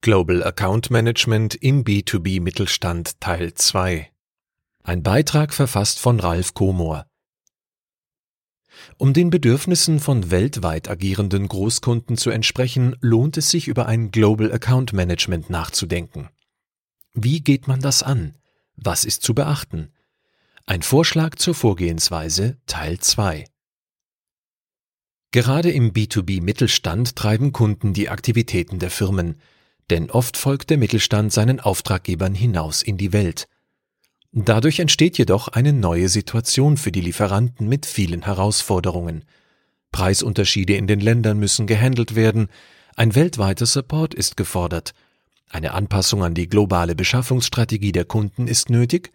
[0.00, 4.08] Global Account Management im B2B Mittelstand Teil 2.
[4.84, 7.04] Ein Beitrag verfasst von Ralf Komor.
[8.96, 14.52] Um den Bedürfnissen von weltweit agierenden Großkunden zu entsprechen, lohnt es sich über ein Global
[14.52, 16.28] Account Management nachzudenken.
[17.14, 18.38] Wie geht man das an?
[18.76, 19.92] Was ist zu beachten?
[20.64, 23.46] Ein Vorschlag zur Vorgehensweise Teil 2.
[25.32, 29.40] Gerade im B2B Mittelstand treiben Kunden die Aktivitäten der Firmen,
[29.90, 33.48] denn oft folgt der Mittelstand seinen Auftraggebern hinaus in die Welt.
[34.32, 39.24] Dadurch entsteht jedoch eine neue Situation für die Lieferanten mit vielen Herausforderungen.
[39.90, 42.48] Preisunterschiede in den Ländern müssen gehandelt werden,
[42.94, 44.92] ein weltweiter Support ist gefordert,
[45.50, 49.12] eine Anpassung an die globale Beschaffungsstrategie der Kunden ist nötig,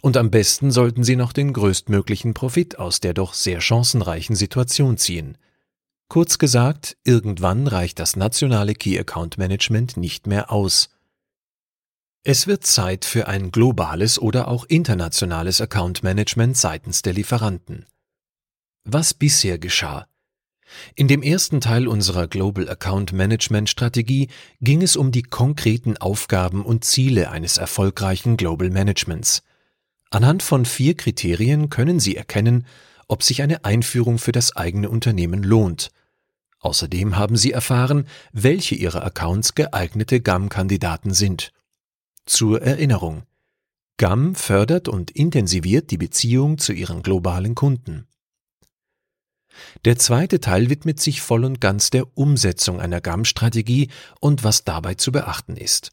[0.00, 4.96] und am besten sollten sie noch den größtmöglichen Profit aus der doch sehr chancenreichen Situation
[4.96, 5.38] ziehen.
[6.12, 10.90] Kurz gesagt, irgendwann reicht das nationale Key Account Management nicht mehr aus.
[12.22, 17.86] Es wird Zeit für ein globales oder auch internationales Account Management seitens der Lieferanten.
[18.84, 20.06] Was bisher geschah?
[20.96, 24.28] In dem ersten Teil unserer Global Account Management Strategie
[24.60, 29.44] ging es um die konkreten Aufgaben und Ziele eines erfolgreichen Global Managements.
[30.10, 32.66] Anhand von vier Kriterien können Sie erkennen,
[33.08, 35.90] ob sich eine Einführung für das eigene Unternehmen lohnt.
[36.62, 41.52] Außerdem haben sie erfahren, welche ihrer Accounts geeignete GAM-Kandidaten sind.
[42.24, 43.24] Zur Erinnerung.
[43.98, 48.06] GAM fördert und intensiviert die Beziehung zu ihren globalen Kunden.
[49.84, 53.90] Der zweite Teil widmet sich voll und ganz der Umsetzung einer GAM-Strategie
[54.20, 55.90] und was dabei zu beachten ist.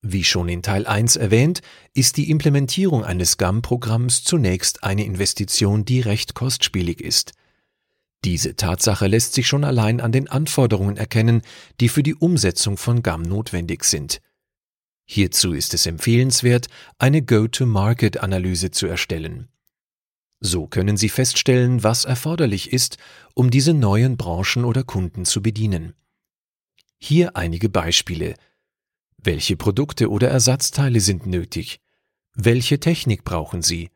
[0.00, 1.60] Wie schon in Teil 1 erwähnt,
[1.92, 7.32] ist die Implementierung eines GAM-Programms zunächst eine Investition, die recht kostspielig ist.
[8.24, 11.42] Diese Tatsache lässt sich schon allein an den Anforderungen erkennen,
[11.80, 14.20] die für die Umsetzung von GAM notwendig sind.
[15.06, 19.48] Hierzu ist es empfehlenswert, eine Go-to-Market-Analyse zu erstellen.
[20.38, 22.96] So können Sie feststellen, was erforderlich ist,
[23.34, 25.94] um diese neuen Branchen oder Kunden zu bedienen.
[26.98, 28.34] Hier einige Beispiele.
[29.16, 31.80] Welche Produkte oder Ersatzteile sind nötig?
[32.34, 33.90] Welche Technik brauchen Sie?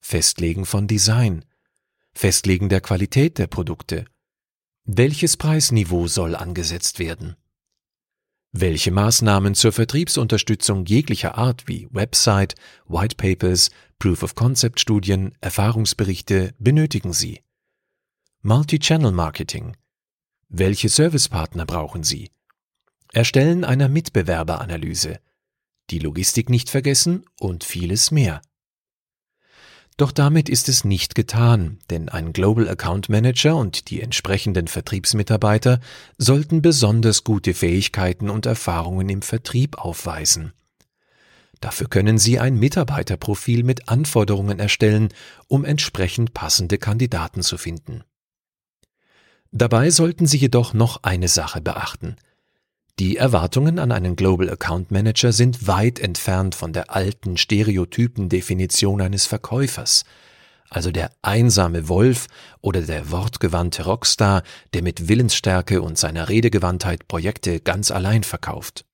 [0.00, 1.44] Festlegen von Design.
[2.16, 4.06] Festlegen der Qualität der Produkte.
[4.84, 7.36] Welches Preisniveau soll angesetzt werden?
[8.52, 12.54] Welche Maßnahmen zur Vertriebsunterstützung jeglicher Art wie Website,
[12.86, 17.40] White Papers, Proof of Concept Studien, Erfahrungsberichte benötigen Sie?
[18.42, 19.76] Multi-Channel Marketing.
[20.48, 22.30] Welche Servicepartner brauchen Sie?
[23.12, 25.18] Erstellen einer Mitbewerberanalyse.
[25.90, 28.40] Die Logistik nicht vergessen und vieles mehr.
[29.96, 35.80] Doch damit ist es nicht getan, denn ein Global Account Manager und die entsprechenden Vertriebsmitarbeiter
[36.18, 40.52] sollten besonders gute Fähigkeiten und Erfahrungen im Vertrieb aufweisen.
[41.60, 45.10] Dafür können Sie ein Mitarbeiterprofil mit Anforderungen erstellen,
[45.46, 48.02] um entsprechend passende Kandidaten zu finden.
[49.52, 52.16] Dabei sollten Sie jedoch noch eine Sache beachten–
[53.00, 59.26] die Erwartungen an einen Global Account Manager sind weit entfernt von der alten Stereotypendefinition eines
[59.26, 60.04] Verkäufers,
[60.70, 62.28] also der einsame Wolf
[62.60, 64.44] oder der wortgewandte Rockstar,
[64.74, 68.84] der mit Willensstärke und seiner Redegewandtheit Projekte ganz allein verkauft.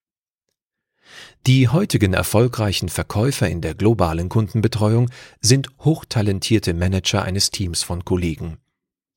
[1.47, 8.59] Die heutigen erfolgreichen Verkäufer in der globalen Kundenbetreuung sind hochtalentierte Manager eines Teams von Kollegen.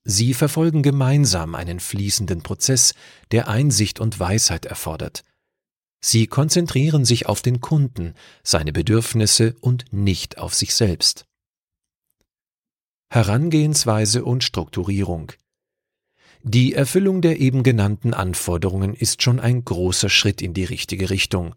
[0.06, 2.94] Sie verfolgen gemeinsam einen fließenden Prozess,
[3.32, 5.24] der Einsicht und Weisheit erfordert.
[6.02, 11.26] Sie konzentrieren sich auf den Kunden, seine Bedürfnisse und nicht auf sich selbst.
[13.10, 15.32] Herangehensweise und Strukturierung
[16.42, 21.56] Die Erfüllung der eben genannten Anforderungen ist schon ein großer Schritt in die richtige Richtung.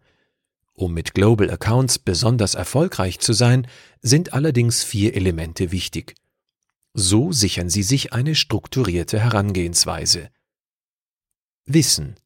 [0.75, 3.67] Um mit Global Accounts besonders erfolgreich zu sein,
[4.03, 6.15] sind allerdings vier Elemente wichtig–
[6.99, 10.31] so sichern Sie sich eine strukturierte Herangehensweise.
[11.67, 12.17] Wissen.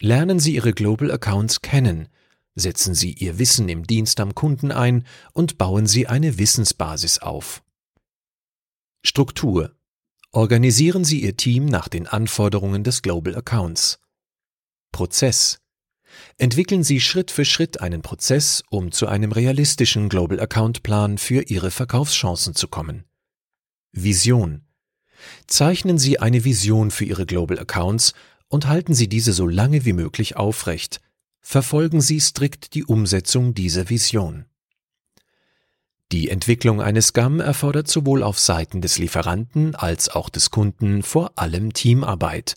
[0.00, 2.08] Lernen Sie Ihre Global Accounts kennen,
[2.54, 7.62] setzen Sie Ihr Wissen im Dienst am Kunden ein und bauen Sie eine Wissensbasis auf.
[9.02, 9.74] Struktur.
[10.32, 14.00] Organisieren Sie Ihr Team nach den Anforderungen des Global Accounts.
[14.92, 15.60] Prozess.
[16.36, 21.42] Entwickeln Sie Schritt für Schritt einen Prozess, um zu einem realistischen Global Account Plan für
[21.48, 23.08] Ihre Verkaufschancen zu kommen.
[23.92, 24.62] Vision.
[25.46, 28.14] Zeichnen Sie eine Vision für Ihre Global Accounts
[28.48, 31.00] und halten Sie diese so lange wie möglich aufrecht.
[31.40, 34.44] Verfolgen Sie strikt die Umsetzung dieser Vision.
[36.12, 41.32] Die Entwicklung eines GAM erfordert sowohl auf Seiten des Lieferanten als auch des Kunden vor
[41.36, 42.54] allem Teamarbeit.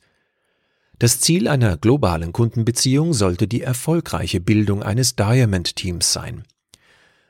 [1.00, 6.44] Das Ziel einer globalen Kundenbeziehung sollte die erfolgreiche Bildung eines Diamond Teams sein.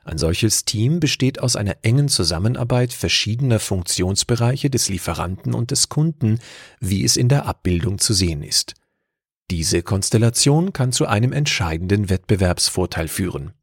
[0.03, 6.39] Ein solches Team besteht aus einer engen Zusammenarbeit verschiedener Funktionsbereiche des Lieferanten und des Kunden,
[6.79, 8.73] wie es in der Abbildung zu sehen ist.
[9.51, 13.53] Diese Konstellation kann zu einem entscheidenden Wettbewerbsvorteil führen.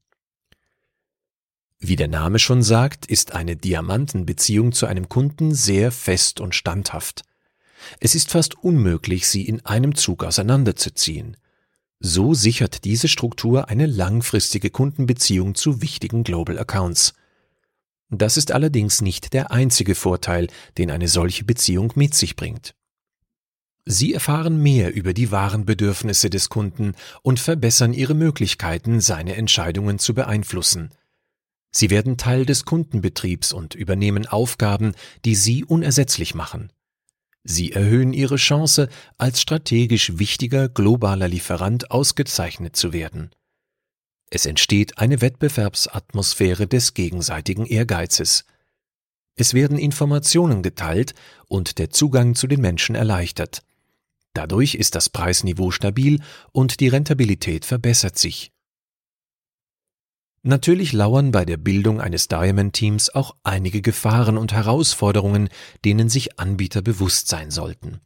[1.81, 7.23] Wie der Name schon sagt, ist eine Diamantenbeziehung zu einem Kunden sehr fest und standhaft.
[8.01, 11.37] Es ist fast unmöglich, sie in einem Zug auseinanderzuziehen.
[12.01, 17.15] So sichert diese Struktur eine langfristige Kundenbeziehung zu wichtigen Global Accounts.
[18.11, 20.47] Das ist allerdings nicht der einzige Vorteil,
[20.79, 22.75] den eine solche Beziehung mit sich bringt.
[23.85, 26.93] Sie erfahren mehr über die wahren Bedürfnisse des Kunden
[27.23, 30.91] und verbessern ihre Möglichkeiten, seine Entscheidungen zu beeinflussen.
[31.71, 34.93] Sie werden Teil des Kundenbetriebs und übernehmen Aufgaben,
[35.25, 36.71] die Sie unersetzlich machen.
[37.51, 43.31] Sie erhöhen ihre Chance, als strategisch wichtiger globaler Lieferant ausgezeichnet zu werden.
[44.29, 48.45] Es entsteht eine Wettbewerbsatmosphäre des gegenseitigen Ehrgeizes.
[49.35, 51.15] Es werden Informationen geteilt
[51.47, 53.63] und der Zugang zu den Menschen erleichtert.
[54.35, 56.21] Dadurch ist das Preisniveau stabil
[56.53, 58.53] und die Rentabilität verbessert sich.
[60.49, 65.51] Natürlich lauern bei der Bildung eines Diamond-Teams auch einige Gefahren und Herausforderungen,
[65.85, 68.01] denen sich Anbieter bewusst sein sollten.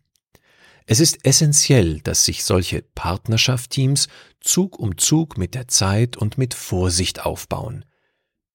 [0.85, 4.09] Es ist essentiell, dass sich solche Partnerschaft-Teams
[4.41, 7.85] Zug um Zug mit der Zeit und mit Vorsicht aufbauen.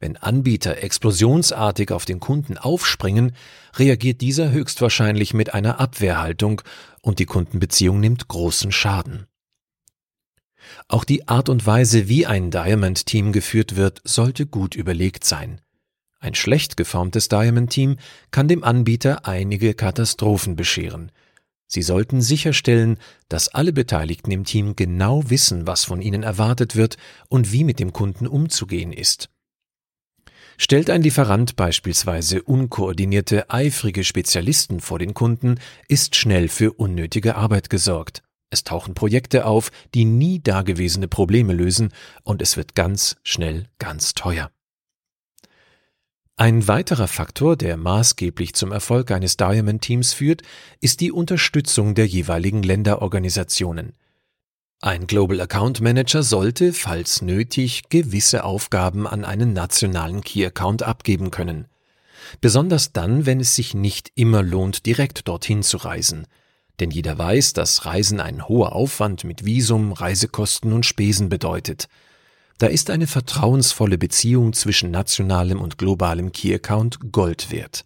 [0.01, 3.37] Wenn Anbieter explosionsartig auf den Kunden aufspringen,
[3.77, 6.61] reagiert dieser höchstwahrscheinlich mit einer Abwehrhaltung
[7.01, 9.27] und die Kundenbeziehung nimmt großen Schaden.
[10.87, 15.61] Auch die Art und Weise, wie ein Diamond-Team geführt wird, sollte gut überlegt sein.
[16.19, 17.97] Ein schlecht geformtes Diamond-Team
[18.31, 21.11] kann dem Anbieter einige Katastrophen bescheren.
[21.67, 22.97] Sie sollten sicherstellen,
[23.27, 26.97] dass alle Beteiligten im Team genau wissen, was von ihnen erwartet wird
[27.27, 29.29] und wie mit dem Kunden umzugehen ist.
[30.57, 37.69] Stellt ein Lieferant beispielsweise unkoordinierte, eifrige Spezialisten vor den Kunden, ist schnell für unnötige Arbeit
[37.69, 38.23] gesorgt.
[38.49, 41.91] Es tauchen Projekte auf, die nie dagewesene Probleme lösen,
[42.23, 44.51] und es wird ganz schnell ganz teuer.
[46.37, 50.43] Ein weiterer Faktor, der maßgeblich zum Erfolg eines Diamond Teams führt,
[50.79, 53.93] ist die Unterstützung der jeweiligen Länderorganisationen.
[54.79, 61.31] Ein Global Account Manager sollte, falls nötig, gewisse Aufgaben an einen nationalen Key Account abgeben
[61.31, 61.65] können.
[62.39, 66.27] Besonders dann, wenn es sich nicht immer lohnt, direkt dorthin zu reisen
[66.79, 71.87] denn jeder weiß, dass Reisen ein hoher Aufwand mit Visum, Reisekosten und Spesen bedeutet.
[72.57, 77.85] Da ist eine vertrauensvolle Beziehung zwischen nationalem und globalem Key Account Gold wert.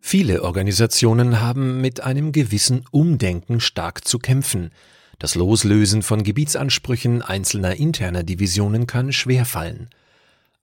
[0.00, 4.70] Viele Organisationen haben mit einem gewissen Umdenken stark zu kämpfen.
[5.18, 9.88] Das Loslösen von Gebietsansprüchen einzelner interner Divisionen kann schwerfallen.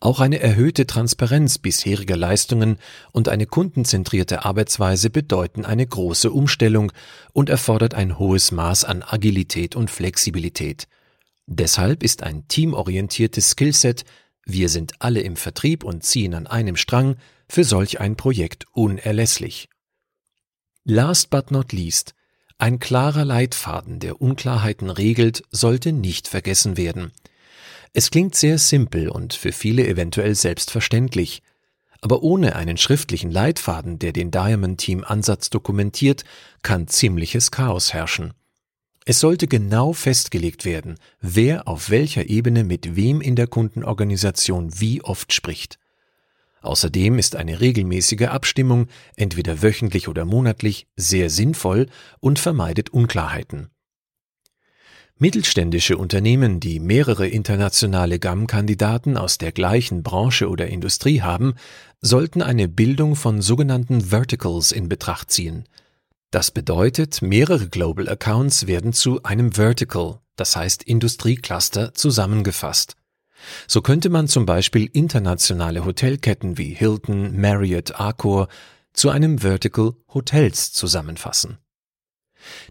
[0.04, 2.78] Auch eine erhöhte Transparenz bisheriger Leistungen
[3.14, 6.92] und eine kundenzentrierte Arbeitsweise bedeuten eine große Umstellung
[7.32, 10.90] und erfordert ein hohes Maß an Agilität und Flexibilität.
[11.46, 14.04] Deshalb ist ein teamorientiertes Skillset
[14.46, 17.16] wir sind alle im Vertrieb und ziehen an einem Strang
[17.48, 19.70] für solch ein Projekt unerlässlich.
[20.84, 22.14] Last but not least,
[22.58, 27.14] ein klarer Leitfaden, der Unklarheiten regelt, sollte nicht vergessen werden.
[27.94, 31.44] Es klingt sehr simpel und für viele eventuell selbstverständlich,
[32.02, 36.26] aber ohne einen schriftlichen Leitfaden, der den Diamond Team Ansatz dokumentiert,
[36.64, 38.34] kann ziemliches Chaos herrschen.
[39.06, 45.04] Es sollte genau festgelegt werden, wer auf welcher Ebene mit wem in der Kundenorganisation wie
[45.04, 45.78] oft spricht.
[46.62, 51.88] Außerdem ist eine regelmäßige Abstimmung, entweder wöchentlich oder monatlich, sehr sinnvoll
[52.22, 53.73] und vermeidet Unklarheiten.
[55.24, 61.54] Mittelständische Unternehmen, die mehrere internationale GAM-Kandidaten aus der gleichen Branche oder Industrie haben,
[62.02, 65.64] sollten eine Bildung von sogenannten Verticals in Betracht ziehen.
[66.30, 72.98] Das bedeutet, mehrere Global Accounts werden zu einem Vertical, das heißt Industriecluster, zusammengefasst.
[73.66, 78.50] So könnte man zum Beispiel internationale Hotelketten wie Hilton, Marriott, Accor
[78.92, 81.60] zu einem Vertical Hotels zusammenfassen.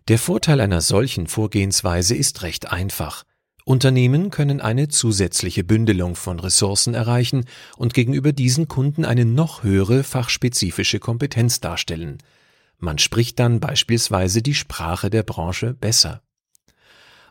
[0.08, 3.24] Der Vorteil einer solchen Vorgehensweise ist recht einfach.
[3.64, 7.44] Unternehmen können eine zusätzliche Bündelung von Ressourcen erreichen
[7.76, 12.18] und gegenüber diesen Kunden eine noch höhere fachspezifische Kompetenz darstellen.
[12.78, 16.22] Man spricht dann beispielsweise die Sprache der Branche besser.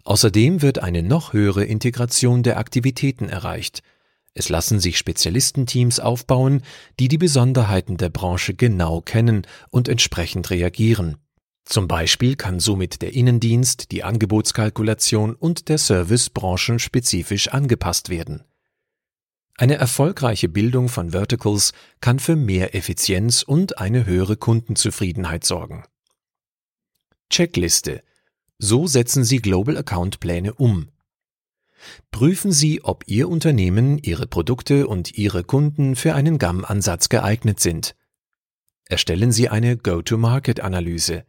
[0.06, 3.84] Außerdem wird eine noch höhere Integration der Aktivitäten erreicht.
[4.34, 6.62] Es lassen sich Spezialistenteams aufbauen,
[7.00, 11.18] die die Besonderheiten der Branche genau kennen und entsprechend reagieren.
[11.66, 18.44] Zum Beispiel kann somit der Innendienst, die Angebotskalkulation und der Service branchenspezifisch angepasst werden.
[19.58, 25.84] Eine erfolgreiche Bildung von Verticals kann für mehr Effizienz und eine höhere Kundenzufriedenheit sorgen.
[27.30, 28.04] Checkliste.
[28.58, 30.90] So setzen Sie Global Account Pläne um.
[32.12, 37.96] Prüfen Sie, ob Ihr Unternehmen, Ihre Produkte und Ihre Kunden für einen GAM-Ansatz geeignet sind.
[38.88, 41.24] Erstellen Sie eine Go-to-Market-Analyse.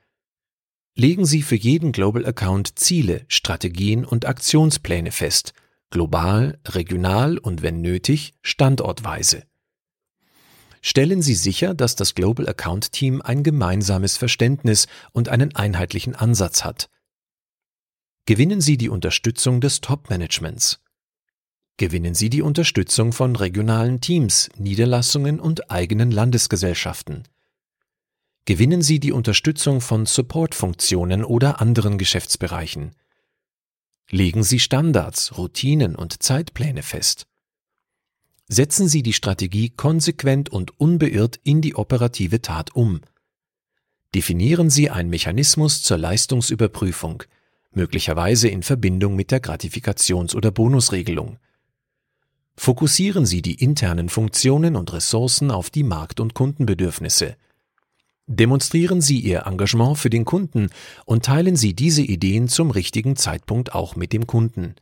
[0.94, 5.54] Legen Sie für jeden Global Account Ziele, Strategien und Aktionspläne fest,
[5.88, 9.44] global, regional und wenn nötig standortweise.
[10.82, 16.62] Stellen Sie sicher, dass das Global Account Team ein gemeinsames Verständnis und einen einheitlichen Ansatz
[16.62, 16.90] hat.
[18.26, 20.80] Gewinnen Sie die Unterstützung des Top-Managements.
[21.78, 27.22] Gewinnen Sie die Unterstützung von regionalen Teams, Niederlassungen und eigenen Landesgesellschaften.
[28.44, 32.90] Gewinnen Sie die Unterstützung von Support-Funktionen oder anderen Geschäftsbereichen.
[34.10, 37.28] Legen Sie Standards, Routinen und Zeitpläne fest.
[38.48, 43.02] Setzen Sie die Strategie konsequent und unbeirrt in die operative Tat um.
[44.12, 47.22] Definieren Sie einen Mechanismus zur Leistungsüberprüfung,
[47.70, 51.38] möglicherweise in Verbindung mit der Gratifikations- oder Bonusregelung.
[52.56, 57.36] Fokussieren Sie die internen Funktionen und Ressourcen auf die Markt- und Kundenbedürfnisse–
[58.26, 60.70] Demonstrieren Sie Ihr Engagement für den Kunden
[61.04, 64.76] und teilen Sie diese Ideen zum richtigen Zeitpunkt auch mit dem Kunden.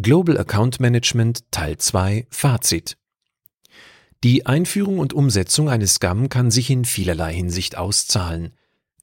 [0.00, 2.96] Global Account Management Teil 2 Fazit
[4.22, 8.54] Die Einführung und Umsetzung eines GAM kann sich in vielerlei Hinsicht auszahlen.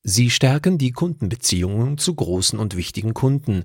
[0.02, 3.64] Sie stärken die Kundenbeziehungen zu großen und wichtigen Kunden,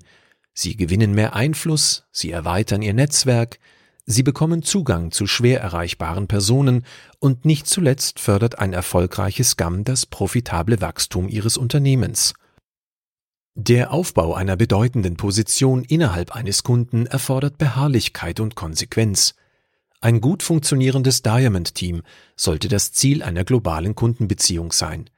[0.53, 3.57] sie gewinnen mehr Einfluss, sie erweitern ihr Netzwerk,
[4.07, 6.85] Sie bekommen Zugang zu schwer erreichbaren Personen
[7.19, 12.33] und nicht zuletzt fördert ein erfolgreiches GAM das profitable Wachstum Ihres Unternehmens.
[13.55, 19.33] Der Aufbau einer bedeutenden Position innerhalb eines Kunden erfordert Beharrlichkeit und Konsequenz.
[20.01, 22.03] Ein gut funktionierendes Diamond-Team
[22.35, 25.09] sollte das Ziel einer globalen Kundenbeziehung sein.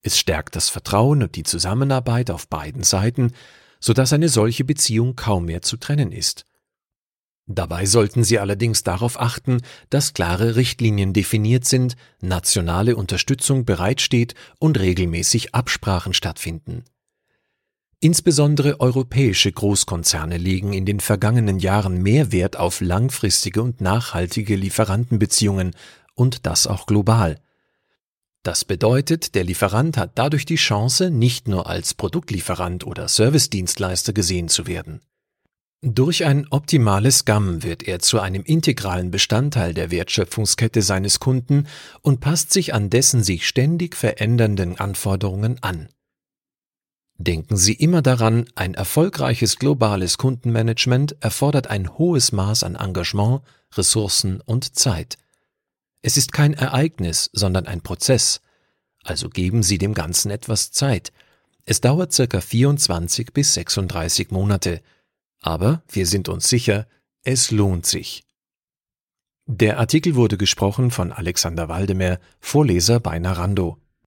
[0.00, 3.32] Es stärkt das Vertrauen und die Zusammenarbeit auf beiden Seiten,
[3.78, 6.44] sodass eine solche Beziehung kaum mehr zu trennen ist.
[7.46, 14.78] Dabei sollten Sie allerdings darauf achten, dass klare Richtlinien definiert sind, nationale Unterstützung bereitsteht und
[14.78, 16.84] regelmäßig Absprachen stattfinden.
[17.98, 25.76] Insbesondere europäische Großkonzerne legen in den vergangenen Jahren mehr Wert auf langfristige und nachhaltige Lieferantenbeziehungen
[26.14, 27.40] und das auch global.
[28.42, 34.48] Das bedeutet, der Lieferant hat dadurch die Chance, nicht nur als Produktlieferant oder Servicedienstleister gesehen
[34.48, 35.00] zu werden.
[35.84, 41.66] Durch ein optimales GAM wird er zu einem integralen Bestandteil der Wertschöpfungskette seines Kunden
[42.02, 45.88] und passt sich an dessen sich ständig verändernden Anforderungen an.
[47.18, 53.42] Denken Sie immer daran, ein erfolgreiches globales Kundenmanagement erfordert ein hohes Maß an Engagement,
[53.74, 55.18] Ressourcen und Zeit.
[56.00, 58.40] Es ist kein Ereignis, sondern ein Prozess,
[59.02, 61.12] also geben Sie dem Ganzen etwas Zeit.
[61.64, 64.80] Es dauert circa 24 bis 36 Monate,
[65.42, 66.86] aber wir sind uns sicher,
[67.24, 68.24] es lohnt sich.
[69.46, 73.81] Der Artikel wurde gesprochen von Alexander Waldemer, Vorleser bei Narando.